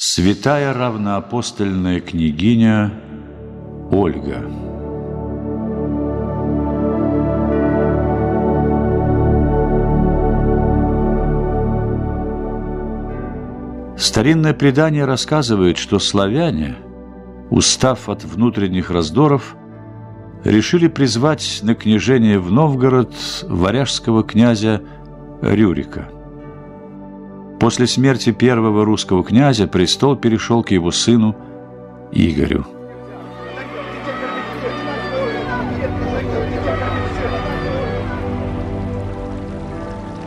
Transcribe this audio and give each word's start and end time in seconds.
Святая 0.00 0.72
равноапостольная 0.74 1.98
княгиня 1.98 2.92
Ольга. 3.90 4.44
Старинное 13.98 14.54
предание 14.54 15.04
рассказывает, 15.04 15.78
что 15.78 15.98
славяне, 15.98 16.76
устав 17.50 18.08
от 18.08 18.22
внутренних 18.22 18.92
раздоров, 18.92 19.56
решили 20.44 20.86
призвать 20.86 21.58
на 21.64 21.74
княжение 21.74 22.38
в 22.38 22.52
Новгород 22.52 23.16
варяжского 23.48 24.22
князя 24.22 24.80
Рюрика– 25.42 26.08
После 27.58 27.88
смерти 27.88 28.30
первого 28.30 28.84
русского 28.84 29.24
князя 29.24 29.66
престол 29.66 30.14
перешел 30.14 30.62
к 30.62 30.70
его 30.70 30.92
сыну 30.92 31.34
Игорю. 32.12 32.64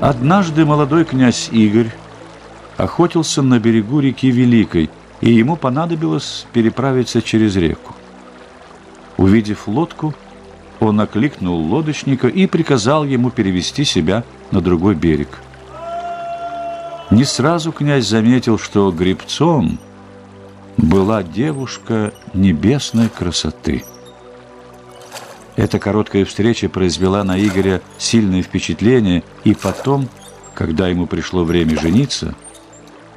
Однажды 0.00 0.64
молодой 0.64 1.04
князь 1.04 1.50
Игорь 1.52 1.90
охотился 2.78 3.42
на 3.42 3.58
берегу 3.58 4.00
реки 4.00 4.30
Великой, 4.30 4.88
и 5.20 5.32
ему 5.32 5.56
понадобилось 5.56 6.46
переправиться 6.52 7.20
через 7.20 7.56
реку. 7.56 7.94
Увидев 9.18 9.66
лодку, 9.66 10.14
он 10.80 11.00
окликнул 11.00 11.60
лодочника 11.60 12.28
и 12.28 12.46
приказал 12.46 13.04
ему 13.04 13.30
перевести 13.30 13.84
себя 13.84 14.22
на 14.50 14.60
другой 14.62 14.94
берег– 14.94 15.40
не 17.10 17.24
сразу 17.24 17.72
князь 17.72 18.06
заметил, 18.06 18.58
что 18.58 18.90
гребцом 18.90 19.78
была 20.76 21.22
девушка 21.22 22.12
небесной 22.34 23.08
красоты. 23.08 23.84
Эта 25.56 25.78
короткая 25.78 26.24
встреча 26.24 26.68
произвела 26.68 27.24
на 27.24 27.38
Игоря 27.38 27.82
сильное 27.98 28.42
впечатление, 28.42 29.24
и 29.42 29.54
потом, 29.54 30.08
когда 30.54 30.86
ему 30.88 31.06
пришло 31.06 31.44
время 31.44 31.80
жениться, 31.80 32.34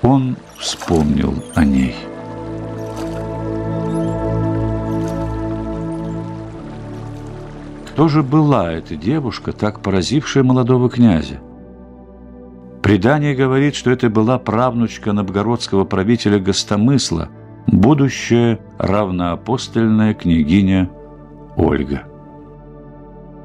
он 0.00 0.36
вспомнил 0.58 1.44
о 1.54 1.64
ней. 1.64 1.94
Кто 7.90 8.08
же 8.08 8.22
была 8.22 8.72
эта 8.72 8.96
девушка, 8.96 9.52
так 9.52 9.82
поразившая 9.82 10.42
молодого 10.42 10.88
князя? 10.88 11.40
Предание 12.90 13.36
говорит, 13.36 13.76
что 13.76 13.92
это 13.92 14.10
была 14.10 14.36
правнучка 14.40 15.12
новгородского 15.12 15.84
правителя 15.84 16.40
Гостомысла, 16.40 17.28
будущая 17.68 18.58
равноапостольная 18.78 20.12
княгиня 20.12 20.90
Ольга. 21.54 22.02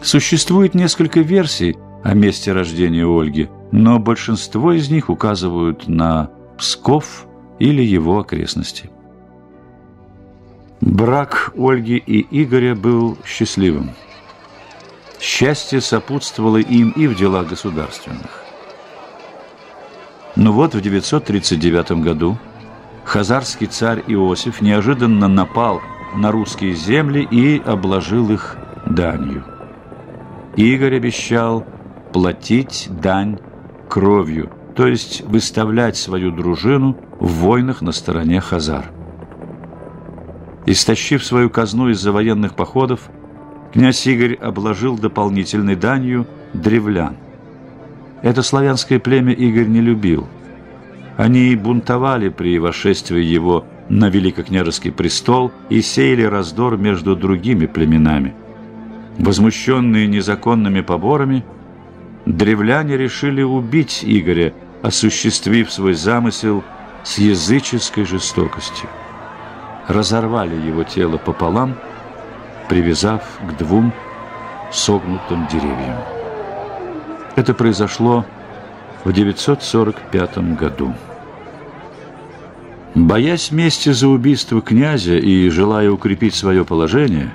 Существует 0.01 0.73
несколько 0.73 1.19
версий 1.19 1.77
о 2.03 2.15
месте 2.15 2.53
рождения 2.53 3.05
Ольги, 3.05 3.47
но 3.71 3.99
большинство 3.99 4.71
из 4.71 4.89
них 4.89 5.11
указывают 5.11 5.87
на 5.87 6.31
Псков 6.57 7.27
или 7.59 7.83
его 7.83 8.21
окрестности. 8.21 8.89
Брак 10.81 11.53
Ольги 11.55 11.97
и 11.97 12.25
Игоря 12.41 12.73
был 12.73 13.15
счастливым. 13.23 13.91
Счастье 15.19 15.81
сопутствовало 15.81 16.57
им 16.57 16.89
и 16.89 17.05
в 17.05 17.15
делах 17.15 17.47
государственных. 17.47 18.44
Но 20.35 20.51
вот 20.51 20.75
в 20.75 20.81
939 20.81 22.03
году 22.03 22.37
хазарский 23.05 23.67
царь 23.67 24.03
Иосиф 24.07 24.61
неожиданно 24.61 25.27
напал 25.27 25.81
на 26.15 26.31
русские 26.31 26.73
земли 26.73 27.25
и 27.29 27.61
обложил 27.65 28.31
их 28.31 28.57
данью. 28.85 29.45
Игорь 30.55 30.95
обещал 30.95 31.65
платить 32.13 32.87
дань 32.89 33.39
кровью, 33.89 34.51
то 34.75 34.87
есть 34.87 35.21
выставлять 35.21 35.97
свою 35.97 36.31
дружину 36.31 36.97
в 37.19 37.31
войнах 37.39 37.81
на 37.81 37.91
стороне 37.91 38.41
хазар. 38.41 38.91
Истощив 40.65 41.23
свою 41.23 41.49
казну 41.49 41.89
из-за 41.89 42.11
военных 42.11 42.55
походов, 42.55 43.09
князь 43.71 44.05
Игорь 44.07 44.35
обложил 44.35 44.97
дополнительной 44.97 45.75
данью 45.75 46.25
древлян. 46.53 47.17
Это 48.21 48.43
славянское 48.43 48.99
племя 48.99 49.33
Игорь 49.33 49.67
не 49.67 49.81
любил. 49.81 50.27
Они 51.17 51.55
бунтовали 51.55 52.29
при 52.29 52.59
вошествии 52.59 53.23
его 53.23 53.65
на 53.89 54.09
великокняжеский 54.09 54.91
престол 54.91 55.51
и 55.69 55.81
сеяли 55.81 56.23
раздор 56.23 56.77
между 56.77 57.15
другими 57.15 57.65
племенами. 57.67 58.33
Возмущенные 59.17 60.07
незаконными 60.07 60.81
поборами, 60.81 61.45
древляне 62.25 62.97
решили 62.97 63.43
убить 63.43 64.03
Игоря, 64.03 64.53
осуществив 64.81 65.71
свой 65.71 65.93
замысел 65.93 66.63
с 67.03 67.17
языческой 67.17 68.05
жестокостью. 68.05 68.89
Разорвали 69.87 70.55
его 70.55 70.83
тело 70.83 71.17
пополам, 71.17 71.75
привязав 72.67 73.23
к 73.47 73.57
двум 73.57 73.93
согнутым 74.71 75.47
деревьям. 75.47 76.14
Это 77.35 77.53
произошло 77.53 78.25
в 79.03 79.11
945 79.11 80.55
году. 80.57 80.93
Боясь 82.95 83.51
мести 83.51 83.89
за 83.89 84.07
убийство 84.07 84.61
князя 84.61 85.17
и 85.17 85.49
желая 85.49 85.91
укрепить 85.91 86.33
свое 86.33 86.63
положение, 86.63 87.29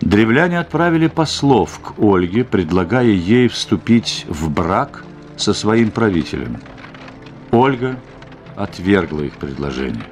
древляне 0.00 0.58
отправили 0.58 1.06
послов 1.06 1.78
к 1.80 1.98
Ольге, 1.98 2.44
предлагая 2.44 3.10
ей 3.10 3.48
вступить 3.48 4.24
в 4.26 4.50
брак 4.50 5.04
со 5.36 5.52
своим 5.52 5.90
правителем. 5.90 6.56
Ольга 7.50 7.96
отвергла 8.56 9.20
их 9.20 9.34
предложение. 9.34 10.04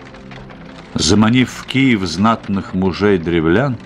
Заманив 0.92 1.50
в 1.50 1.64
Киев 1.64 2.02
знатных 2.02 2.74
мужей 2.74 3.16
древлян, 3.16 3.78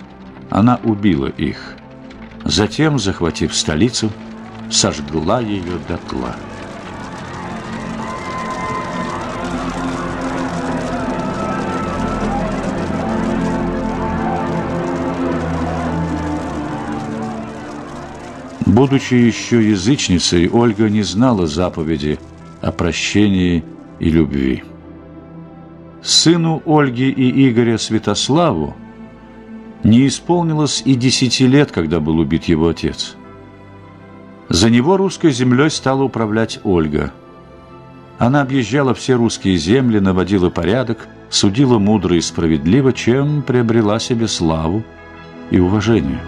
она 0.50 0.80
убила 0.82 1.26
их. 1.26 1.74
Затем, 2.44 2.98
захватив 2.98 3.54
столицу, 3.54 4.10
сожгла 4.70 5.40
ее 5.40 5.78
дотла. 5.88 6.36
Будучи 18.78 19.14
еще 19.14 19.70
язычницей, 19.70 20.48
Ольга 20.48 20.88
не 20.88 21.02
знала 21.02 21.48
заповеди 21.48 22.18
о 22.60 22.70
прощении 22.70 23.64
и 23.98 24.08
любви. 24.08 24.62
Сыну 26.00 26.62
Ольги 26.64 27.10
и 27.10 27.48
Игоря 27.48 27.76
Святославу 27.76 28.76
не 29.82 30.06
исполнилось 30.06 30.82
и 30.84 30.94
десяти 30.94 31.48
лет, 31.48 31.72
когда 31.72 31.98
был 31.98 32.18
убит 32.18 32.44
его 32.44 32.68
отец. 32.68 33.17
За 34.48 34.70
него 34.70 34.96
русской 34.96 35.30
землей 35.30 35.70
стала 35.70 36.02
управлять 36.02 36.60
Ольга. 36.64 37.12
Она 38.18 38.40
объезжала 38.40 38.94
все 38.94 39.14
русские 39.14 39.56
земли, 39.56 40.00
наводила 40.00 40.50
порядок, 40.50 41.06
судила 41.30 41.78
мудро 41.78 42.16
и 42.16 42.20
справедливо, 42.20 42.92
чем 42.92 43.42
приобрела 43.42 43.98
себе 43.98 44.26
славу 44.26 44.82
и 45.50 45.60
уважение. 45.60 46.20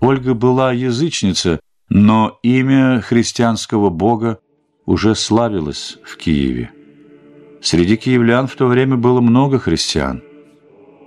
Ольга 0.00 0.34
была 0.34 0.72
язычница, 0.72 1.60
но 1.88 2.38
имя 2.42 3.00
христианского 3.00 3.88
бога 3.88 4.40
уже 4.84 5.14
славилось 5.14 5.98
в 6.04 6.16
Киеве. 6.18 6.70
Среди 7.62 7.96
киевлян 7.96 8.46
в 8.46 8.54
то 8.56 8.66
время 8.66 8.96
было 8.96 9.22
много 9.22 9.58
христиан. 9.58 10.22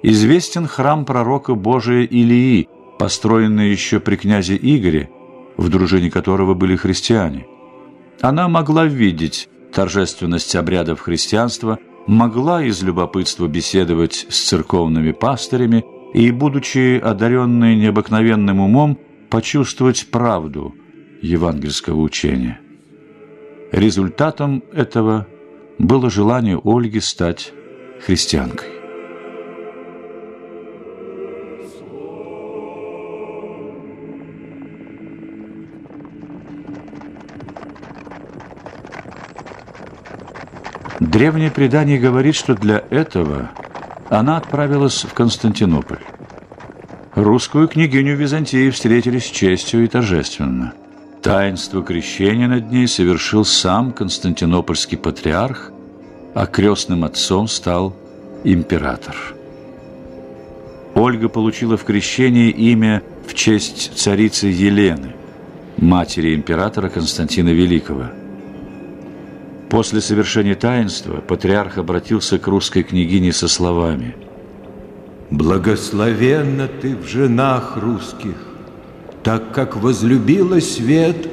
Известен 0.02 0.66
храм 0.66 1.06
пророка 1.06 1.54
Божия 1.54 2.04
Илии, 2.04 2.68
построенный 2.98 3.70
еще 3.70 4.00
при 4.00 4.16
князе 4.16 4.58
Игоре, 4.58 5.10
в 5.58 5.70
дружине 5.70 6.12
которого 6.12 6.54
были 6.54 6.76
христиане. 6.76 7.46
Она 8.22 8.48
могла 8.48 8.86
видеть 8.86 9.50
торжественность 9.74 10.56
обрядов 10.56 11.02
христианства, 11.02 11.80
могла 12.08 12.64
из 12.64 12.82
любопытства 12.82 13.48
беседовать 13.48 14.26
с 14.30 14.48
церковными 14.48 15.12
пастырями 15.12 15.86
и, 16.14 16.32
будучи 16.32 16.98
одаренной 16.98 17.76
необыкновенным 17.76 18.60
умом, 18.60 18.98
почувствовать 19.30 20.08
правду 20.10 20.74
евангельского 21.22 22.00
учения. 22.00 22.60
Результатом 23.72 24.64
этого 24.72 25.28
было 25.78 26.10
желание 26.10 26.60
Ольги 26.64 27.00
стать 27.00 27.52
христианкой. 28.06 28.77
Древнее 41.00 41.52
предание 41.52 42.00
говорит, 42.00 42.36
что 42.36 42.56
для 42.56 42.84
этого 42.90 43.52
она 44.10 44.38
отправилась 44.38 45.04
в 45.04 45.14
Константинополь. 45.14 46.00
Русскую 47.14 47.68
княгиню 47.68 48.16
Византии 48.16 48.70
встретили 48.70 49.20
с 49.20 49.26
честью 49.26 49.84
и 49.84 49.88
торжественно. 49.88 50.74
Таинство 51.22 51.84
крещения 51.84 52.48
над 52.48 52.72
ней 52.72 52.88
совершил 52.88 53.44
сам 53.44 53.92
константинопольский 53.92 54.98
патриарх, 54.98 55.72
а 56.34 56.46
крестным 56.46 57.04
отцом 57.04 57.48
стал 57.48 57.96
император. 58.44 59.16
Ольга 60.96 61.30
получила 61.30 61.78
в 61.78 61.84
крещении 61.84 62.50
имя 62.50 63.04
в 63.28 63.34
честь 63.34 63.98
царицы 63.98 64.48
Елены, 64.48 65.14
матери 65.78 66.34
императора 66.34 66.90
Константина 66.90 67.50
Великого. 67.50 68.06
После 69.70 70.02
совершения 70.02 70.56
таинства 70.56 71.18
патриарх 71.18 71.78
обратился 71.78 72.40
к 72.40 72.48
русской 72.48 72.84
княгине 72.84 73.34
со 73.34 73.48
словами– 73.48 74.16
Благословенна 75.30 76.70
ты 76.70 76.96
в 76.96 77.06
женах 77.06 77.76
русских, 77.76 78.36
так 79.24 79.52
как 79.52 79.76
возлюбила 79.76 80.62
свет 80.62 81.28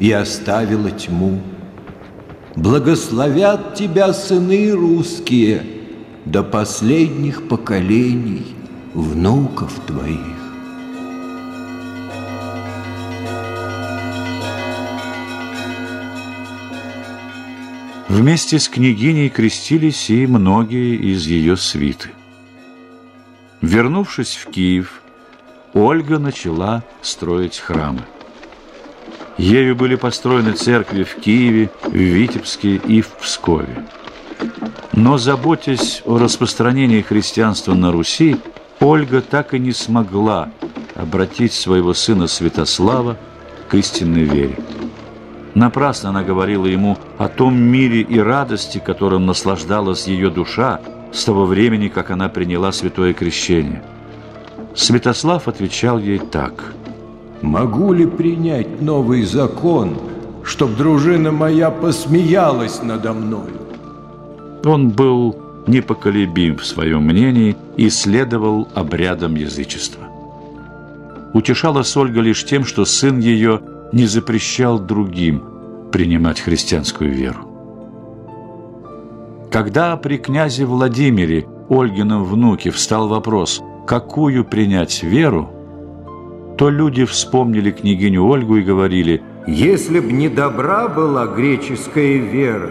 и 0.00 0.10
оставила 0.10 0.90
тьму. 0.90 1.40
Благословят 2.56 3.74
тебя 3.76 4.12
сыны 4.12 4.72
русские 4.72 5.62
до 6.24 6.42
последних 6.42 7.46
поколений 7.46 8.56
внуков 8.92 9.72
твоих. 9.86 10.37
Вместе 18.08 18.58
с 18.58 18.70
княгиней 18.70 19.28
крестились 19.28 20.08
и 20.08 20.26
многие 20.26 20.96
из 20.96 21.26
ее 21.26 21.58
свиты. 21.58 22.08
Вернувшись 23.60 24.34
в 24.34 24.50
Киев, 24.50 25.02
Ольга 25.74 26.18
начала 26.18 26.82
строить 27.02 27.58
храмы. 27.58 28.00
Ею 29.36 29.76
были 29.76 29.94
построены 29.94 30.52
церкви 30.52 31.04
в 31.04 31.16
Киеве, 31.16 31.70
в 31.84 31.92
Витебске 31.92 32.76
и 32.76 33.02
в 33.02 33.08
Пскове. 33.10 33.84
Но, 34.92 35.18
заботясь 35.18 36.02
о 36.06 36.16
распространении 36.16 37.02
христианства 37.02 37.74
на 37.74 37.92
Руси, 37.92 38.38
Ольга 38.80 39.20
так 39.20 39.52
и 39.52 39.58
не 39.58 39.72
смогла 39.72 40.50
обратить 40.94 41.52
своего 41.52 41.92
сына 41.92 42.26
Святослава 42.26 43.18
к 43.68 43.74
истинной 43.74 44.24
вере. 44.24 44.56
Напрасно 45.58 46.10
она 46.10 46.22
говорила 46.22 46.66
ему 46.66 46.96
о 47.18 47.26
том 47.26 47.60
мире 47.60 48.02
и 48.02 48.16
радости, 48.20 48.78
которым 48.78 49.26
наслаждалась 49.26 50.06
ее 50.06 50.30
душа, 50.30 50.80
с 51.12 51.24
того 51.24 51.46
времени, 51.46 51.88
как 51.88 52.12
она 52.12 52.28
приняла 52.28 52.70
святое 52.70 53.12
крещение. 53.12 53.82
Святослав 54.76 55.48
отвечал 55.48 55.98
ей 55.98 56.20
так. 56.20 56.74
«Могу 57.42 57.92
ли 57.92 58.06
принять 58.06 58.80
новый 58.80 59.24
закон, 59.24 59.98
чтоб 60.44 60.76
дружина 60.76 61.32
моя 61.32 61.70
посмеялась 61.70 62.80
надо 62.80 63.12
мною?» 63.12 63.58
Он 64.64 64.90
был 64.90 65.36
непоколебим 65.66 66.58
в 66.58 66.64
своем 66.64 67.02
мнении 67.02 67.56
и 67.76 67.90
следовал 67.90 68.68
обрядам 68.76 69.34
язычества. 69.34 70.04
Утешалась 71.32 71.96
Ольга 71.96 72.20
лишь 72.20 72.44
тем, 72.44 72.64
что 72.64 72.84
сын 72.84 73.18
ее 73.18 73.60
не 73.92 74.06
запрещал 74.06 74.78
другим 74.78 75.42
принимать 75.92 76.40
христианскую 76.40 77.12
веру. 77.12 77.48
Когда 79.50 79.96
при 79.96 80.18
князе 80.18 80.66
Владимире, 80.66 81.46
Ольгином 81.70 82.24
внуке, 82.24 82.70
встал 82.70 83.08
вопрос, 83.08 83.62
какую 83.86 84.44
принять 84.44 85.02
веру, 85.02 85.50
то 86.58 86.68
люди 86.68 87.04
вспомнили 87.04 87.70
княгиню 87.70 88.26
Ольгу 88.26 88.56
и 88.56 88.62
говорили, 88.62 89.22
«Если 89.46 90.00
б 90.00 90.12
не 90.12 90.28
добра 90.28 90.88
была 90.88 91.26
греческая 91.26 92.18
вера, 92.18 92.70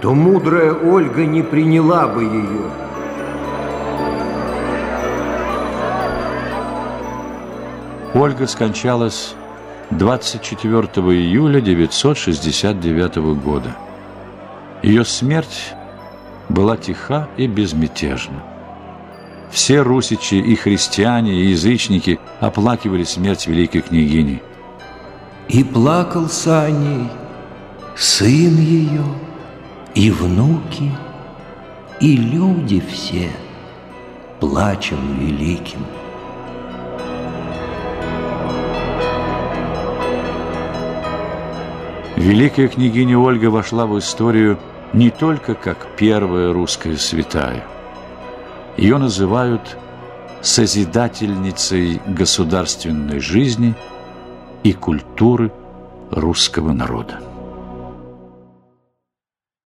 то 0.00 0.14
мудрая 0.14 0.72
Ольга 0.72 1.24
не 1.24 1.42
приняла 1.42 2.08
бы 2.08 2.24
ее». 2.24 2.70
Ольга 8.14 8.46
скончалась 8.46 9.34
24 9.98 10.82
июля 11.16 11.60
969 11.60 13.16
года. 13.40 13.76
Ее 14.82 15.04
смерть 15.04 15.72
была 16.48 16.76
тиха 16.76 17.28
и 17.36 17.46
безмятежна. 17.46 18.42
Все 19.50 19.82
русичи 19.82 20.34
и 20.34 20.56
христиане, 20.56 21.32
и 21.32 21.50
язычники 21.50 22.18
оплакивали 22.40 23.04
смерть 23.04 23.46
великой 23.46 23.82
княгини. 23.82 24.42
И 25.48 25.62
плакался 25.62 26.62
о 26.62 26.70
ней 26.70 27.08
сын 27.96 28.56
ее, 28.56 29.04
и 29.94 30.10
внуки, 30.10 30.90
и 32.00 32.16
люди 32.16 32.82
все 32.90 33.30
плачем 34.40 35.20
великим. 35.20 35.86
Великая 42.24 42.68
княгиня 42.68 43.18
Ольга 43.18 43.48
вошла 43.50 43.84
в 43.84 43.98
историю 43.98 44.58
не 44.94 45.10
только 45.10 45.54
как 45.54 45.94
первая 45.98 46.54
русская 46.54 46.96
святая. 46.96 47.66
Ее 48.78 48.96
называют 48.96 49.76
созидательницей 50.40 52.00
государственной 52.06 53.20
жизни 53.20 53.74
и 54.62 54.72
культуры 54.72 55.52
русского 56.10 56.72
народа. 56.72 57.20